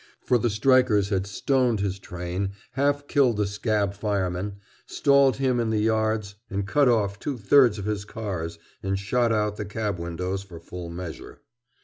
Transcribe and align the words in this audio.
For 0.23 0.39
the 0.39 0.49
strikers 0.49 1.09
had 1.09 1.27
stoned 1.27 1.79
his 1.79 1.99
train, 1.99 2.53
half 2.71 3.07
killed 3.07 3.37
the 3.37 3.45
"scab" 3.45 3.93
fireman, 3.93 4.53
stalled 4.87 5.35
him 5.35 5.59
in 5.59 5.69
the 5.69 5.77
yards 5.79 6.33
and 6.49 6.65
cut 6.67 6.89
off 6.89 7.19
two 7.19 7.37
thirds 7.37 7.77
of 7.77 7.85
his 7.85 8.03
cars 8.03 8.57
and 8.81 8.97
shot 8.97 9.31
out 9.31 9.57
the 9.57 9.63
cab 9.65 9.99
windows 9.99 10.41
for 10.41 10.59
full 10.59 10.89
measure. 10.89 11.41